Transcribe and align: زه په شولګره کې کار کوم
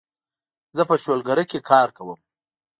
زه 0.75 0.81
په 0.89 0.95
شولګره 1.03 1.43
کې 1.49 1.59
کار 1.69 1.87
کوم 1.97 2.19